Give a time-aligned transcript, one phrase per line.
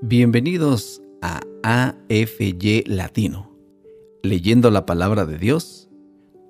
[0.00, 3.50] Bienvenidos a AFY Latino,
[4.22, 5.90] leyendo la palabra de Dios,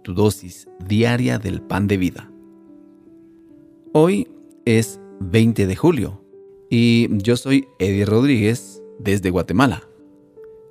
[0.04, 2.30] tu dosis diaria del pan de vida.
[3.94, 4.28] Hoy
[4.66, 6.22] es 20 de julio
[6.68, 9.82] y yo soy Eddie Rodríguez desde Guatemala.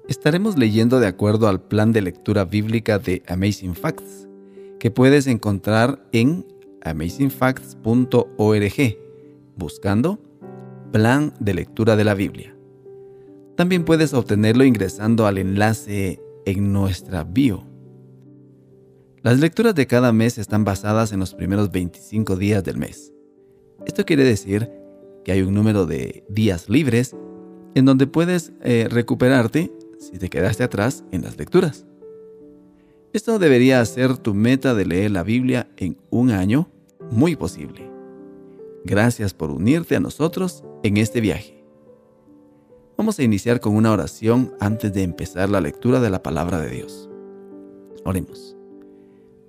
[0.08, 4.28] Estaremos leyendo de acuerdo al plan de lectura bíblica de Amazing Facts,
[4.80, 6.46] que puedes encontrar en
[6.84, 8.98] amazingfacts.org,
[9.56, 10.20] buscando
[10.92, 12.54] Plan de Lectura de la Biblia.
[13.58, 17.64] También puedes obtenerlo ingresando al enlace en nuestra bio.
[19.24, 23.12] Las lecturas de cada mes están basadas en los primeros 25 días del mes.
[23.88, 24.70] Esto quiere decir
[25.26, 27.16] que hay un número de días libres
[27.74, 31.88] en donde puedes eh, recuperarte si te quedaste atrás en las lecturas.
[33.12, 36.70] Esto debería ser tu meta de leer la Biblia en un año
[37.10, 37.90] muy posible.
[38.86, 41.57] Gracias por unirte a nosotros en este viaje.
[42.98, 46.72] Vamos a iniciar con una oración antes de empezar la lectura de la palabra de
[46.72, 47.08] Dios.
[48.04, 48.58] Oremos.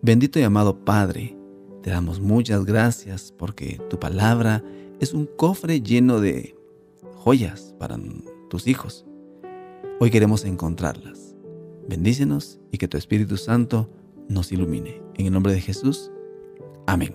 [0.03, 1.35] Bendito y amado Padre,
[1.83, 4.63] te damos muchas gracias porque tu palabra
[5.01, 6.57] es un cofre lleno de
[7.15, 7.99] joyas para
[8.51, 9.07] tus hijos.
[9.99, 11.35] Hoy queremos encontrarlas.
[11.89, 13.89] Bendícenos y que tu Espíritu Santo
[14.29, 15.01] nos ilumine.
[15.15, 16.11] En el nombre de Jesús.
[16.87, 17.15] Amén.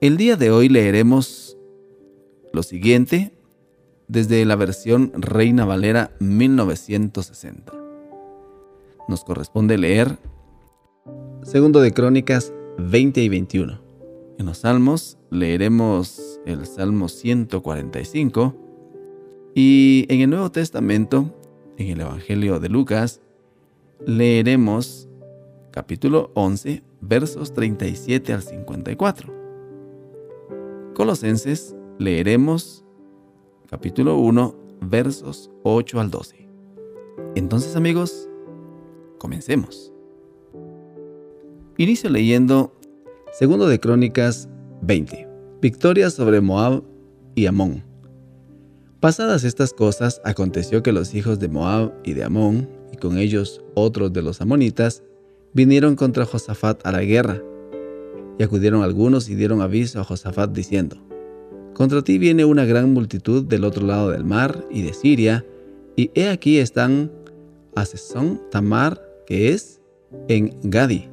[0.00, 1.58] El día de hoy leeremos
[2.52, 3.37] lo siguiente
[4.08, 7.72] desde la versión Reina Valera 1960.
[9.08, 10.18] Nos corresponde leer
[11.42, 13.80] Segundo de Crónicas 20 y 21.
[14.38, 18.54] En los Salmos leeremos el Salmo 145
[19.54, 21.34] y en el Nuevo Testamento,
[21.76, 23.20] en el Evangelio de Lucas,
[24.06, 25.08] leeremos
[25.70, 29.32] capítulo 11, versos 37 al 54.
[30.94, 32.84] Colosenses leeremos
[33.68, 36.48] capítulo 1, versos 8 al 12.
[37.34, 38.26] Entonces amigos,
[39.18, 39.92] comencemos.
[41.76, 42.74] Inicio leyendo
[43.32, 44.48] segundo de Crónicas
[44.80, 45.28] 20.
[45.60, 46.82] Victoria sobre Moab
[47.34, 47.84] y Amón.
[49.00, 53.62] Pasadas estas cosas, aconteció que los hijos de Moab y de Amón, y con ellos
[53.74, 55.02] otros de los amonitas,
[55.52, 57.42] vinieron contra Josafat a la guerra.
[58.38, 60.96] Y acudieron algunos y dieron aviso a Josafat diciendo,
[61.78, 65.46] contra ti viene una gran multitud del otro lado del mar y de Siria,
[65.94, 67.12] y he aquí están
[67.76, 69.80] Asesón Tamar, que es
[70.26, 71.08] en Gadi.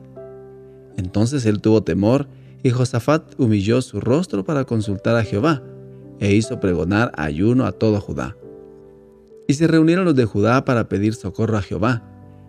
[0.97, 2.27] Entonces él tuvo temor,
[2.63, 5.61] y Josafat humilló su rostro para consultar a Jehová,
[6.19, 8.35] e hizo pregonar ayuno a todo Judá.
[9.47, 12.01] Y se reunieron los de Judá para pedir socorro a Jehová,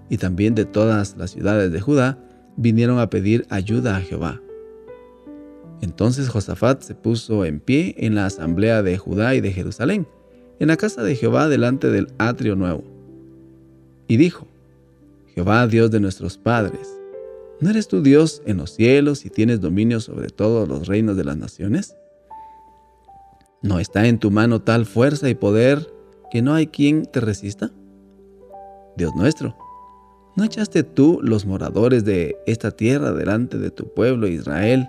[0.09, 2.19] y también de todas las ciudades de Judá
[2.57, 4.41] vinieron a pedir ayuda a Jehová.
[5.81, 10.07] Entonces Josafat se puso en pie en la asamblea de Judá y de Jerusalén,
[10.59, 12.85] en la casa de Jehová delante del atrio nuevo.
[14.09, 14.47] Y dijo,
[15.35, 16.89] Jehová Dios de nuestros padres,
[17.61, 21.25] ¿no eres tú Dios en los cielos y tienes dominio sobre todos los reinos de
[21.25, 21.95] las naciones?
[23.63, 25.93] ¿No está en tu mano tal fuerza y poder
[26.31, 27.71] que no hay quien te resista?
[28.97, 29.57] Dios nuestro,
[30.37, 34.89] ¿no echaste tú los moradores de esta tierra delante de tu pueblo Israel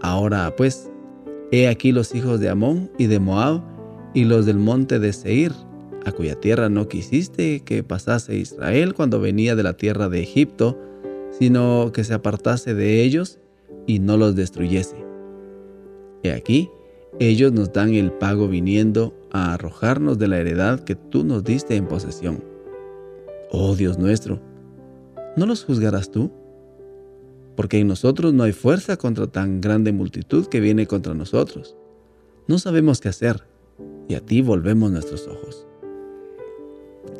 [0.00, 0.90] Ahora pues,
[1.50, 3.62] he aquí los hijos de Amón y de Moab
[4.14, 5.52] y los del monte de Seir,
[6.04, 10.78] a cuya tierra no quisiste que pasase Israel cuando venía de la tierra de Egipto,
[11.30, 13.38] sino que se apartase de ellos
[13.86, 14.96] y no los destruyese.
[16.22, 16.70] He aquí,
[17.18, 21.76] ellos nos dan el pago viniendo a arrojarnos de la heredad que tú nos diste
[21.76, 22.42] en posesión.
[23.50, 24.40] Oh Dios nuestro,
[25.36, 26.30] ¿no los juzgarás tú?
[27.58, 31.74] Porque en nosotros no hay fuerza contra tan grande multitud que viene contra nosotros.
[32.46, 33.42] No sabemos qué hacer,
[34.08, 35.66] y a ti volvemos nuestros ojos.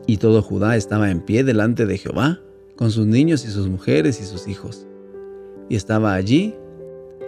[0.06, 2.38] Y todo Judá estaba en pie delante de Jehová,
[2.76, 4.86] con sus niños y sus mujeres y sus hijos.
[5.68, 6.54] Y estaba allí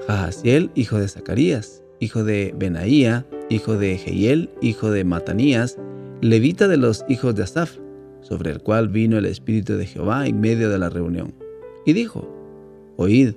[0.06, 5.78] Jahaziel, hijo de Zacarías, hijo de Benaía, hijo de Jehiel, hijo de Matanías,
[6.20, 7.76] levita de los hijos de Asaf,
[8.20, 11.34] sobre el cual vino el Espíritu de Jehová en medio de la reunión.
[11.84, 12.39] Y dijo,
[13.00, 13.32] Oíd,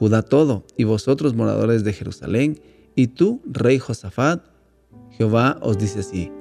[0.00, 2.58] Judá todo, y vosotros moradores de Jerusalén,
[2.96, 4.42] y tú, rey Josafat,
[5.12, 6.32] Jehová os dice así,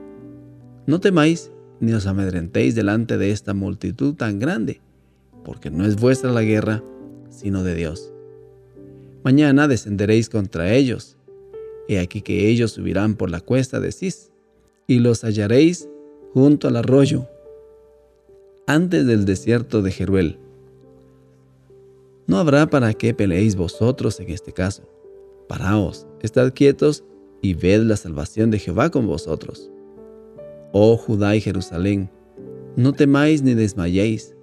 [0.87, 4.81] no temáis ni os amedrentéis delante de esta multitud tan grande,
[5.45, 6.83] porque no es vuestra la guerra,
[7.29, 8.11] sino de Dios.
[9.23, 11.17] Mañana descenderéis contra ellos.
[11.87, 14.31] He aquí que ellos subirán por la cuesta de Cis,
[14.87, 15.87] y los hallaréis
[16.33, 17.27] junto al arroyo,
[18.65, 20.39] antes del desierto de Jeruel.
[22.29, 24.83] No habrá para qué peleéis vosotros en este caso.
[25.47, 27.03] Paraos, estad quietos
[27.41, 29.71] y ved la salvación de Jehová con vosotros.
[30.71, 32.11] Oh Judá y Jerusalén,
[32.75, 34.35] no temáis ni desmayéis.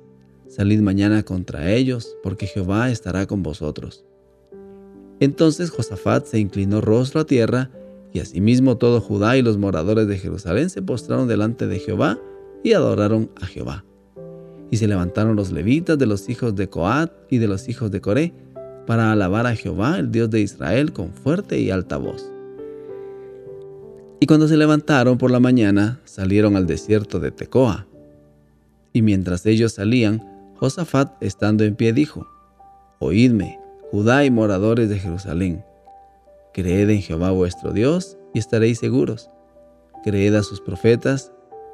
[0.49, 4.05] Salid mañana contra ellos, porque Jehová estará con vosotros.
[5.21, 7.71] Entonces Josafat se inclinó rostro a tierra,
[8.13, 12.19] y asimismo todo Judá y los moradores de Jerusalén se postraron delante de Jehová
[12.65, 13.85] y adoraron a Jehová.
[14.71, 18.01] Y se levantaron los levitas de los hijos de Coat y de los hijos de
[18.01, 18.33] Coré,
[18.87, 22.31] para alabar a Jehová, el Dios de Israel, con fuerte y alta voz.
[24.21, 27.87] Y cuando se levantaron por la mañana, salieron al desierto de Tecoa.
[28.93, 30.25] Y mientras ellos salían,
[30.57, 32.27] Josafat, estando en pie, dijo,
[32.99, 33.59] Oídme,
[33.91, 35.65] Judá y moradores de Jerusalén.
[36.55, 39.31] Creed en Jehová vuestro Dios y estaréis seguros.
[40.03, 41.31] Creed a sus profetas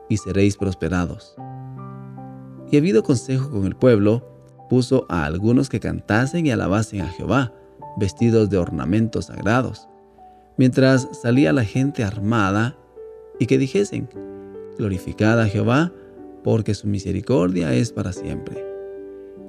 [0.09, 1.37] y seréis prosperados.
[2.73, 4.27] Y habido consejo con el pueblo,
[4.71, 7.53] puso a algunos que cantasen y alabasen a Jehová,
[7.99, 9.91] vestidos de ornamentos sagrados,
[10.57, 12.79] mientras salía la gente armada,
[13.39, 14.09] y que dijesen,
[14.79, 15.93] Glorificad a Jehová,
[16.43, 18.65] porque su misericordia es para siempre.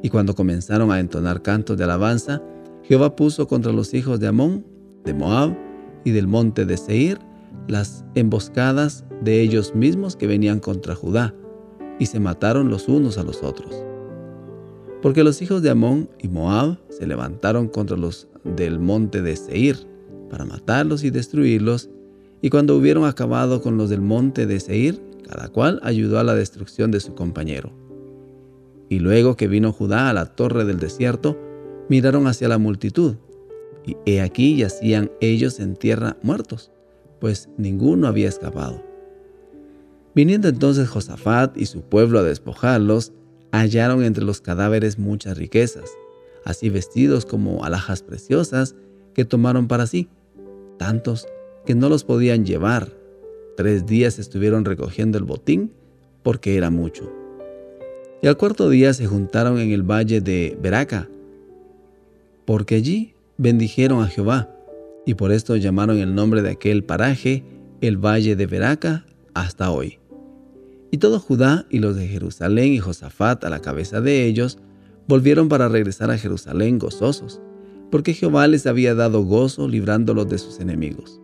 [0.01, 2.41] Y cuando comenzaron a entonar cantos de alabanza,
[2.83, 4.65] Jehová puso contra los hijos de Amón,
[5.05, 5.57] de Moab
[6.03, 7.19] y del monte de Seir
[7.69, 11.33] las emboscadas de ellos mismos que venían contra Judá,
[12.03, 13.81] y se mataron los unos a los otros.
[15.01, 19.88] Porque los hijos de Amón y Moab se levantaron contra los del monte de Seir,
[20.29, 21.89] para matarlos y destruirlos,
[22.41, 26.35] y cuando hubieron acabado con los del monte de Seir, cada cual ayudó a la
[26.35, 27.71] destrucción de su compañero.
[28.89, 31.39] Y luego que vino Judá a la torre del desierto,
[31.88, 33.15] miraron hacia la multitud,
[33.85, 36.69] y he aquí yacían ellos en tierra muertos,
[37.21, 38.93] pues ninguno había escapado.
[40.15, 43.13] Viniendo entonces Josafat y su pueblo a despojarlos,
[43.51, 45.92] hallaron entre los cadáveres muchas riquezas,
[46.45, 48.75] así vestidos como alhajas preciosas
[49.13, 50.10] que tomaron para sí,
[50.77, 51.27] tantos
[51.65, 52.92] que no los podían llevar.
[53.56, 55.71] Tres días estuvieron recogiendo el botín
[56.24, 57.12] porque era mucho.
[58.21, 61.09] Y al cuarto día se juntaron en el valle de Beraca,
[62.45, 64.50] porque allí bendijeron a Jehová,
[65.06, 67.44] y por esto llamaron el nombre de aquel paraje
[67.81, 70.00] el valle de Beraca hasta hoy.
[70.94, 74.60] Y todo Judá y los de Jerusalén y Josafat a la cabeza de ellos
[75.07, 77.42] volvieron para regresar a Jerusalén gozosos,
[77.90, 81.19] porque Jehová les había dado gozo librándolos de sus enemigos.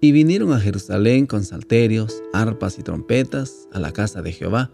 [0.00, 4.72] Y vinieron a Jerusalén con salterios, arpas y trompetas a la casa de Jehová.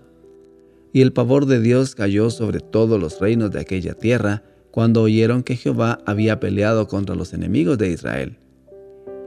[0.95, 5.43] Y el pavor de Dios cayó sobre todos los reinos de aquella tierra cuando oyeron
[5.43, 8.39] que Jehová había peleado contra los enemigos de Israel.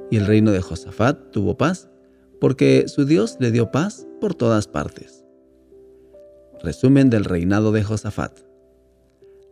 [0.10, 1.90] Y el reino de Josafat tuvo paz,
[2.40, 5.24] porque su Dios le dio paz por todas partes.
[6.62, 8.40] Resumen del reinado de Josafat.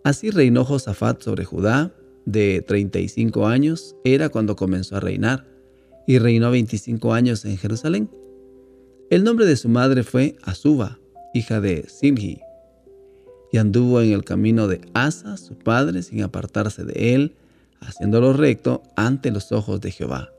[0.04, 1.92] Así reinó Josafat sobre Judá
[2.26, 5.46] de 35 años, era cuando comenzó a reinar
[6.08, 8.10] y reinó 25 años en Jerusalén.
[9.10, 11.00] El nombre de su madre fue Azuba,
[11.34, 12.40] hija de Simhi,
[13.52, 17.36] y anduvo en el camino de Asa, su padre, sin apartarse de él,
[17.82, 20.32] haciéndolo recto ante los ojos de Jehová.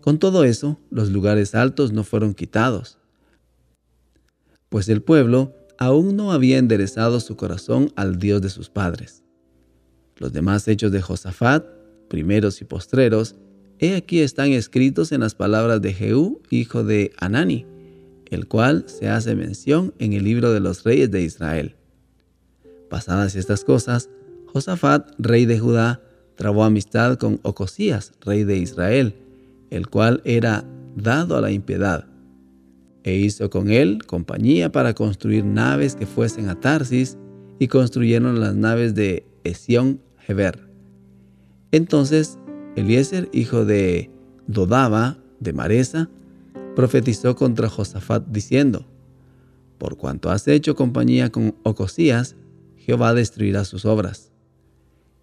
[0.00, 2.98] Con todo eso, los lugares altos no fueron quitados,
[4.68, 9.24] pues el pueblo aún no había enderezado su corazón al Dios de sus padres.
[10.16, 11.64] Los demás hechos de Josafat,
[12.08, 13.36] primeros y postreros,
[13.82, 17.64] He aquí están escritos en las palabras de Jehú, hijo de Anani,
[18.26, 21.76] el cual se hace mención en el libro de los reyes de Israel.
[22.90, 24.10] Pasadas estas cosas,
[24.52, 26.02] Josafat, rey de Judá,
[26.34, 29.14] trabó amistad con Ocosías, rey de Israel,
[29.70, 30.64] el cual era
[30.96, 32.06] dado a la impiedad,
[33.02, 37.16] e hizo con él compañía para construir naves que fuesen a Tarsis,
[37.58, 40.66] y construyeron las naves de Esión Heber.
[41.72, 42.38] Entonces
[42.74, 44.10] Eliezer, hijo de
[44.46, 46.08] Dodaba, de Maresa,
[46.74, 48.86] profetizó contra Josafat diciendo,
[49.78, 52.36] Por cuanto has hecho compañía con Ocosías,
[52.76, 54.32] Jehová destruirá sus obras.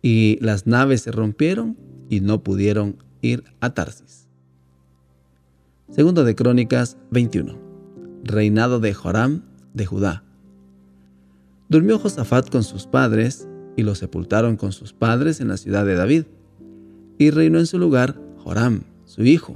[0.01, 1.77] Y las naves se rompieron
[2.09, 4.26] y no pudieron ir a Tarsis.
[5.89, 7.57] Segundo de Crónicas 21.
[8.25, 10.23] Reinado de Joram de Judá.
[11.69, 15.95] Durmió Josafat con sus padres y lo sepultaron con sus padres en la ciudad de
[15.95, 16.25] David
[17.17, 19.55] y reinó en su lugar Joram, su hijo.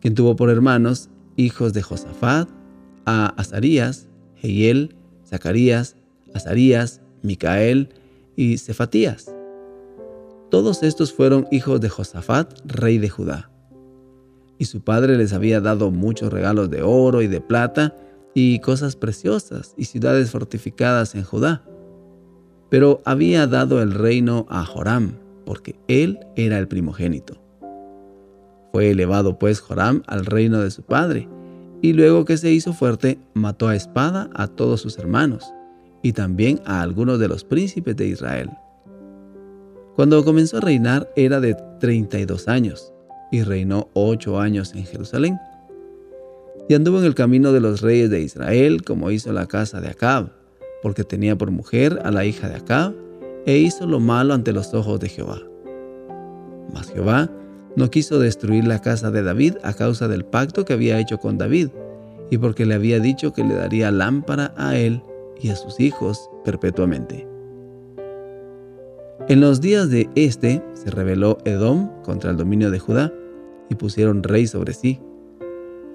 [0.00, 2.48] quien tuvo por hermanos hijos de Josafat,
[3.04, 5.96] a Azarías, Jehiel, Zacarías,
[6.34, 7.90] Azarías, Micael
[8.34, 9.34] y Cefatías.
[10.50, 13.50] Todos estos fueron hijos de Josafat, rey de Judá.
[14.58, 17.94] Y su padre les había dado muchos regalos de oro y de plata
[18.34, 21.62] y cosas preciosas y ciudades fortificadas en Judá.
[22.68, 25.14] Pero había dado el reino a Joram,
[25.46, 27.40] porque él era el primogénito.
[28.72, 31.28] Fue elevado pues Joram al reino de su padre,
[31.80, 35.52] y luego que se hizo fuerte, mató a espada a todos sus hermanos,
[36.02, 38.50] y también a algunos de los príncipes de Israel.
[39.96, 42.92] Cuando comenzó a reinar era de 32 años,
[43.30, 45.38] y reinó ocho años en Jerusalén.
[46.68, 49.88] Y anduvo en el camino de los reyes de Israel, como hizo la casa de
[49.88, 50.32] Acab,
[50.82, 52.94] porque tenía por mujer a la hija de Acab,
[53.46, 55.40] e hizo lo malo ante los ojos de Jehová.
[56.72, 57.30] Mas Jehová
[57.76, 61.38] no quiso destruir la casa de David a causa del pacto que había hecho con
[61.38, 61.68] David,
[62.30, 65.02] y porque le había dicho que le daría lámpara a él
[65.40, 67.26] y a sus hijos perpetuamente.
[69.26, 73.12] En los días de este se rebeló Edom contra el dominio de Judá,
[73.68, 75.00] y pusieron rey sobre sí.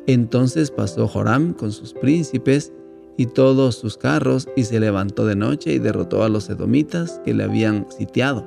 [0.06, 2.72] Entonces pasó Joram con sus príncipes
[3.18, 7.34] y todos sus carros, y se levantó de noche y derrotó a los edomitas que
[7.34, 8.46] le habían sitiado,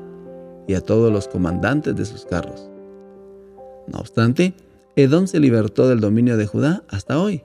[0.68, 2.70] y a todos los comandantes de sus carros.
[3.88, 4.54] No obstante,
[4.94, 7.42] Edom se libertó del dominio de Judá hasta hoy.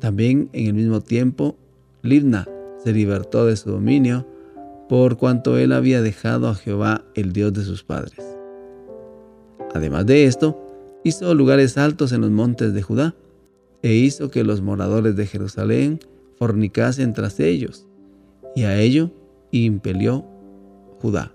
[0.00, 1.56] También en el mismo tiempo,
[2.02, 2.46] Libna
[2.82, 4.26] se libertó de su dominio
[4.88, 8.24] por cuanto él había dejado a Jehová, el Dios de sus padres.
[9.74, 10.58] Además de esto,
[11.04, 13.14] hizo lugares altos en los montes de Judá,
[13.82, 16.00] e hizo que los moradores de Jerusalén
[16.36, 17.86] fornicasen tras ellos,
[18.56, 19.10] y a ello
[19.52, 20.24] impelió
[21.00, 21.32] Judá.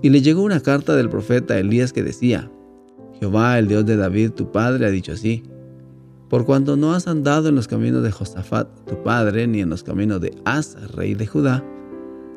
[0.00, 2.50] Y le llegó una carta del profeta Elías que decía,
[3.20, 5.42] Jehová, el Dios de David, tu padre, ha dicho así,
[6.28, 9.82] por cuanto no has andado en los caminos de Josafat, tu padre, ni en los
[9.82, 11.62] caminos de Asa, rey de Judá,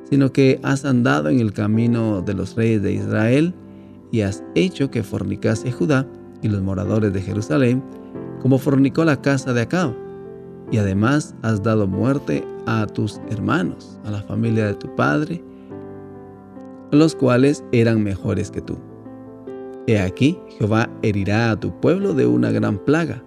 [0.10, 3.54] sino que has andado en el camino de los reyes de Israel,
[4.12, 6.08] y has hecho que fornicase Judá
[6.42, 7.84] y los moradores de Jerusalén,
[8.42, 9.94] como fornicó la casa de Acab,
[10.72, 15.44] y además has dado muerte a tus hermanos, a la familia de tu padre,
[16.92, 18.78] los cuales eran mejores que tú.
[19.88, 23.24] He aquí, Jehová herirá a tu pueblo de una gran plaga,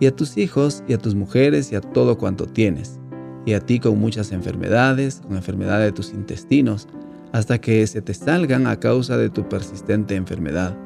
[0.00, 3.00] y a tus hijos, y a tus mujeres, y a todo cuanto tienes,
[3.48, 6.86] y a ti con muchas enfermedades, con enfermedad de tus intestinos,
[7.32, 10.76] hasta que se te salgan a causa de tu persistente enfermedad.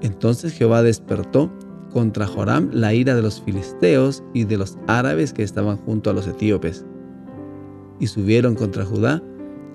[0.00, 1.52] Entonces Jehová despertó
[1.92, 6.14] contra Joram la ira de los filisteos y de los árabes que estaban junto a
[6.14, 6.86] los etíopes,
[8.00, 9.22] y subieron contra Judá,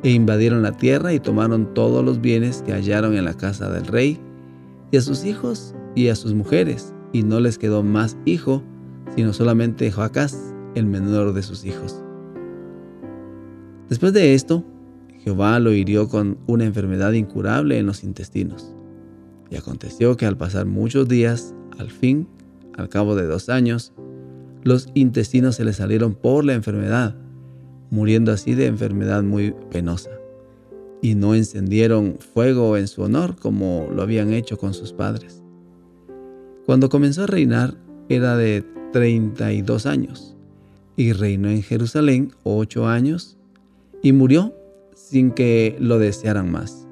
[0.02, 3.86] e invadieron la tierra y tomaron todos los bienes que hallaron en la casa del
[3.86, 4.20] rey,
[4.90, 8.64] y a sus hijos y a sus mujeres, y no les quedó más hijo,
[9.16, 12.02] sino solamente Joacás, el menor de sus hijos.
[13.90, 14.64] Después de esto,
[15.24, 18.74] Jehová lo hirió con una enfermedad incurable en los intestinos.
[19.50, 22.28] Y aconteció que al pasar muchos días, al fin,
[22.78, 23.94] al cabo de dos años,
[24.64, 27.16] los intestinos se le salieron por la enfermedad,
[27.90, 30.12] muriendo así de enfermedad muy penosa.
[31.02, 35.42] Y no encendieron fuego en su honor como lo habían hecho con sus padres.
[36.66, 37.76] Cuando comenzó a reinar
[38.10, 40.39] era de 32 años
[41.00, 43.38] y reinó en Jerusalén ocho años
[44.04, 44.54] y murió
[44.94, 46.90] sin que lo desearan más.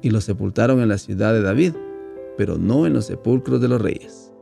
[0.00, 1.72] Y lo sepultaron en la ciudad de David,
[2.38, 4.32] pero no en los sepulcros de los reyes.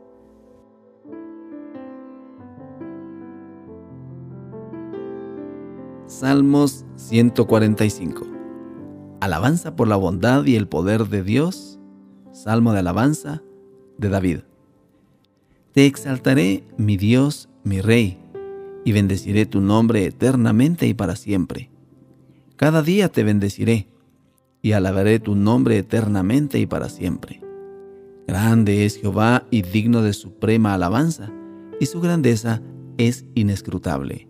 [6.05, 8.27] Salmos 145.
[9.19, 11.79] Alabanza por la bondad y el poder de Dios.
[12.31, 13.41] Salmo de alabanza
[13.97, 14.39] de David.
[15.71, 18.19] Te exaltaré, mi Dios, mi Rey,
[18.85, 21.71] y bendeciré tu nombre eternamente y para siempre.
[22.55, 23.89] Cada día te bendeciré,
[24.61, 27.41] y alabaré tu nombre eternamente y para siempre.
[28.27, 31.33] Grande es Jehová y digno de suprema alabanza,
[31.79, 32.61] y su grandeza
[32.97, 34.29] es inescrutable.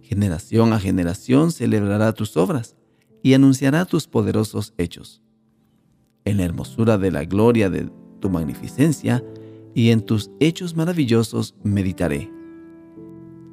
[0.00, 2.76] Generación a generación celebrará tus obras
[3.22, 5.22] y anunciará tus poderosos hechos.
[6.24, 9.24] En la hermosura de la gloria de tu magnificencia
[9.74, 12.30] y en tus hechos maravillosos meditaré.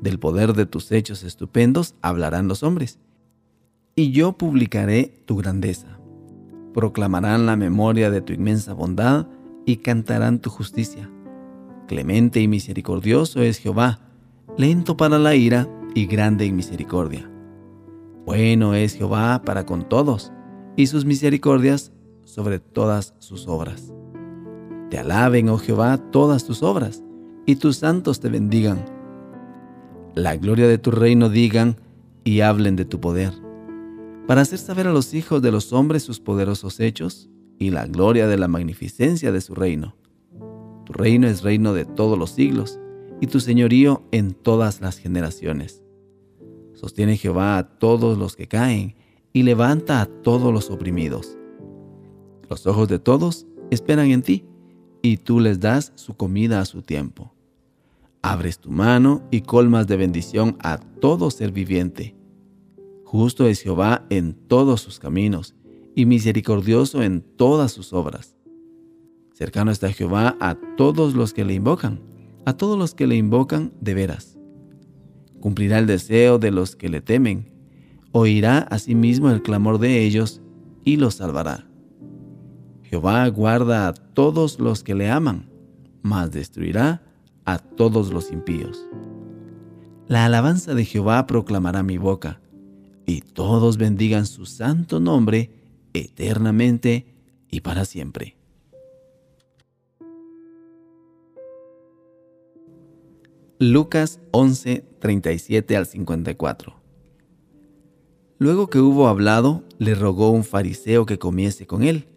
[0.02, 3.00] Del poder de tus hechos estupendos hablarán los hombres,
[3.96, 6.00] y yo publicaré tu grandeza.
[6.74, 9.28] Proclamarán la memoria de tu inmensa bondad
[9.66, 11.10] y cantarán tu justicia.
[11.88, 14.00] Clemente y misericordioso es Jehová,
[14.58, 17.30] lento para la ira y grande en misericordia.
[18.26, 20.32] Bueno es Jehová para con todos,
[20.78, 21.92] y sus misericordias
[22.24, 23.92] sobre todas sus obras.
[24.90, 27.04] Te alaben, oh Jehová, todas tus obras,
[27.46, 28.99] y tus santos te bendigan.
[30.16, 31.78] La gloria de tu reino digan
[32.24, 33.32] y hablen de tu poder,
[34.28, 38.28] para hacer saber a los hijos de los hombres sus poderosos hechos y la gloria
[38.28, 39.96] de la magnificencia de su reino.
[40.86, 42.80] Tu reino es reino de todos los siglos,
[43.22, 45.84] y tu señorío en todas las generaciones.
[46.74, 48.96] Sostiene Jehová a todos los que caen,
[49.32, 51.38] y levanta a todos los oprimidos.
[52.50, 54.46] Los ojos de todos esperan en ti,
[55.04, 57.34] y tú les das su comida a su tiempo.
[58.22, 62.16] Abres tu mano y colmas de bendición a todo ser viviente.
[63.06, 65.56] Justo es Jehová en todos sus caminos,
[65.96, 68.36] y misericordioso en todas sus obras.
[69.34, 72.00] Cercano está Jehová a todos los que le invocan,
[72.46, 74.38] a todos los que le invocan de veras.
[75.42, 77.52] Cumplirá el deseo de los que le temen,
[78.12, 80.42] oirá asimismo el clamor de ellos
[80.86, 81.68] y los salvará.
[82.84, 85.50] Jehová guarda a todos los que le aman,
[86.02, 87.04] mas destruirá
[87.52, 88.86] a todos los impíos.
[90.08, 92.42] La alabanza de Jehová proclamará mi boca,
[93.06, 95.52] y todos bendigan su santo nombre
[95.94, 97.14] eternamente
[97.50, 98.36] y para siempre.
[103.58, 106.80] Lucas 11, 37 al 54
[108.40, 112.08] Luego que hubo hablado, le rogó un fariseo que comiese con él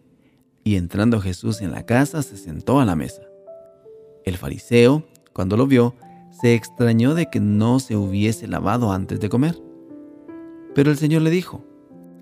[0.62, 3.22] y entrando Jesús en la casa se sentó a la mesa.
[4.24, 5.94] El fariseo, cuando lo vio,
[6.30, 9.60] se extrañó de que no se hubiese lavado antes de comer.
[10.74, 11.64] Pero el Señor le dijo,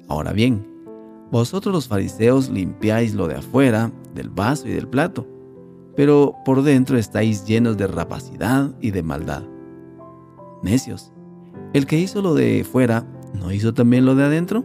[0.08, 0.66] Ahora bien,
[1.30, 5.24] vosotros los fariseos limpiáis lo de afuera, del vaso y del plato,
[5.94, 9.44] pero por dentro estáis llenos de rapacidad y de maldad.
[10.64, 11.12] Necios,
[11.72, 13.06] el que hizo lo de fuera,
[13.38, 14.64] ¿no hizo también lo de adentro?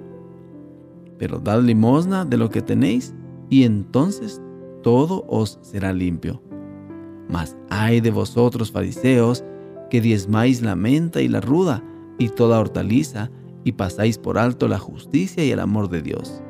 [1.19, 3.13] Pero dad limosna de lo que tenéis
[3.49, 4.41] y entonces
[4.81, 6.41] todo os será limpio.
[7.29, 9.43] Mas ay de vosotros, fariseos,
[9.89, 11.83] que diezmáis la menta y la ruda
[12.17, 13.29] y toda hortaliza,
[13.63, 16.41] y pasáis por alto la justicia y el amor de Dios.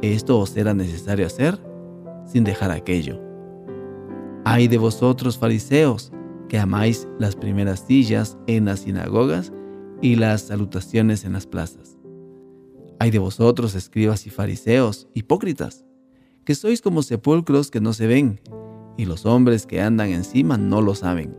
[0.00, 1.58] Esto os era necesario hacer
[2.26, 3.20] sin dejar aquello.
[4.44, 6.10] Ay de vosotros, fariseos,
[6.48, 9.52] que amáis las primeras sillas en las sinagogas
[10.00, 11.98] y las salutaciones en las plazas.
[12.98, 15.84] Ay de vosotros, escribas y fariseos, hipócritas,
[16.44, 18.40] que sois como sepulcros que no se ven,
[18.96, 21.34] y los hombres que andan encima no lo saben.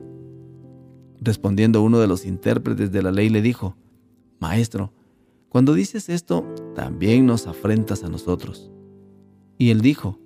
[1.22, 3.78] Respondiendo uno de los intérpretes de la ley le dijo,
[4.40, 4.94] Maestro,
[5.50, 8.72] cuando dices esto, también nos afrentas a nosotros.
[9.58, 10.20] Y él dijo,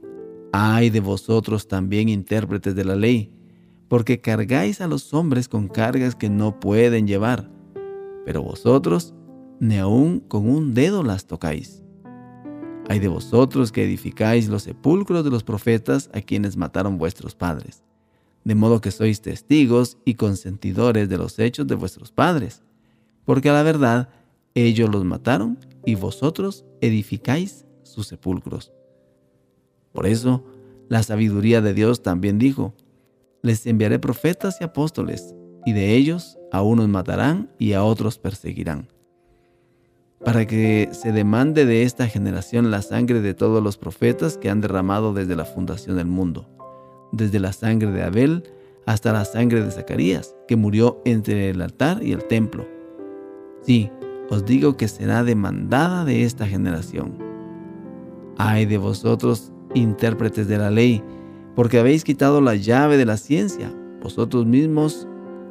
[0.51, 3.31] Ay de vosotros también intérpretes de la ley,
[3.87, 7.51] porque cargáis a los hombres con cargas que no pueden llevar,
[8.25, 9.13] pero vosotros
[9.59, 11.83] ni aun con un dedo las tocáis.
[12.89, 17.83] Hay de vosotros que edificáis los sepulcros de los profetas a quienes mataron vuestros padres,
[18.45, 22.63] de modo que sois testigos y consentidores de los hechos de vuestros padres,
[23.25, 24.09] porque a la verdad
[24.55, 28.71] ellos los mataron y vosotros edificáis sus sepulcros.
[29.91, 30.45] Por eso,
[30.87, 32.73] la sabiduría de Dios también dijo,
[33.41, 38.87] les enviaré profetas y apóstoles, y de ellos a unos matarán y a otros perseguirán
[40.23, 44.61] para que se demande de esta generación la sangre de todos los profetas que han
[44.61, 46.49] derramado desde la fundación del mundo,
[47.11, 48.43] desde la sangre de Abel
[48.85, 52.65] hasta la sangre de Zacarías, que murió entre el altar y el templo.
[53.61, 53.91] Sí,
[54.29, 57.17] os digo que será demandada de esta generación.
[58.37, 61.03] Ay de vosotros, intérpretes de la ley,
[61.55, 63.73] porque habéis quitado la llave de la ciencia.
[64.01, 65.07] Vosotros mismos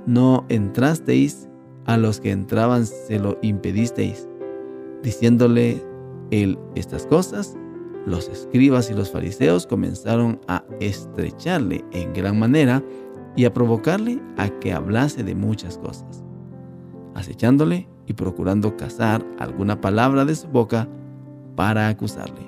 [0.07, 1.49] no entrasteis,
[1.85, 4.27] a los que entraban se lo impedisteis
[5.07, 5.81] diciéndole
[6.33, 7.57] él estas cosas,
[8.07, 12.83] los escribas y los fariseos comenzaron a estrecharle en gran manera
[13.37, 16.25] y a provocarle a que hablase de muchas cosas,
[17.15, 20.89] acechándole y procurando cazar alguna palabra de su boca
[21.55, 22.45] para acusarle.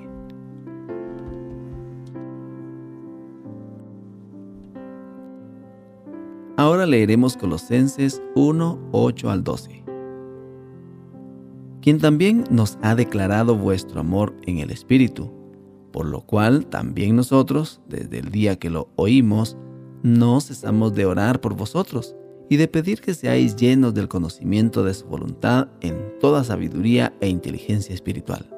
[6.57, 9.88] Ahora leeremos Colosenses 1, 8 al 12
[11.81, 15.31] quien también nos ha declarado vuestro amor en el Espíritu,
[15.91, 19.57] por lo cual también nosotros, desde el día que lo oímos,
[20.03, 22.15] no cesamos de orar por vosotros
[22.49, 27.29] y de pedir que seáis llenos del conocimiento de su voluntad en toda sabiduría e
[27.29, 28.49] inteligencia espiritual,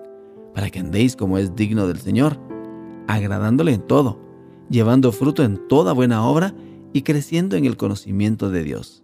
[0.54, 2.40] para que andéis como es digno del Señor,
[3.08, 4.20] agradándole en todo,
[4.70, 6.54] llevando fruto en toda buena obra
[6.94, 9.04] y creciendo en el conocimiento de Dios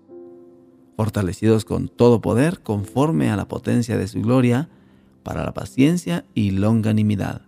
[0.97, 4.67] fortalecidos con todo poder conforme a la potencia de su gloria,
[5.23, 7.43] para la paciencia y longanimidad,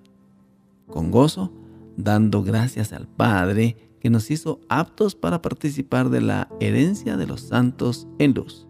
[0.87, 1.51] con gozo,
[1.97, 7.41] dando gracias al Padre que nos hizo aptos para participar de la herencia de los
[7.41, 8.67] santos en luz.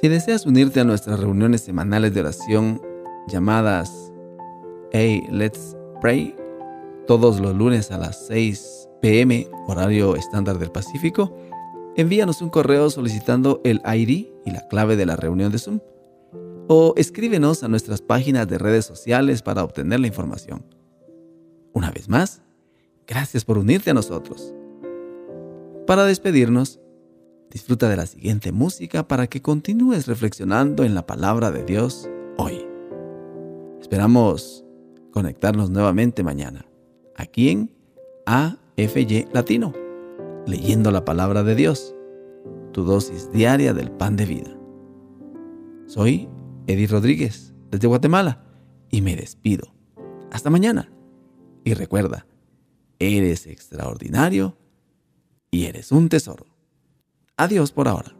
[0.00, 2.80] Si deseas unirte a nuestras reuniones semanales de oración
[3.26, 4.12] llamadas
[4.92, 6.36] Hey, Let's Pray,
[7.08, 11.36] todos los lunes a las 6 pm, horario estándar del Pacífico,
[11.96, 15.80] envíanos un correo solicitando el ID y la clave de la reunión de Zoom.
[16.68, 20.75] O escríbenos a nuestras páginas de redes sociales para obtener la información.
[21.76, 22.40] Una vez más,
[23.06, 24.54] gracias por unirte a nosotros.
[25.86, 26.80] Para despedirnos,
[27.50, 32.08] disfruta de la siguiente música para que continúes reflexionando en la palabra de Dios
[32.38, 32.66] hoy.
[33.78, 34.64] Esperamos
[35.10, 36.64] conectarnos nuevamente mañana,
[37.14, 37.70] aquí en
[38.24, 39.74] AFY Latino
[40.46, 41.94] leyendo la palabra de Dios,
[42.72, 44.58] tu dosis diaria del pan de vida.
[45.84, 46.26] Soy
[46.68, 48.46] Eddie Rodríguez, desde Guatemala,
[48.90, 49.74] y me despido.
[50.30, 50.95] Hasta mañana.
[51.66, 52.28] Y recuerda,
[53.00, 54.56] eres extraordinario
[55.50, 56.46] y eres un tesoro.
[57.36, 58.15] Adiós por ahora.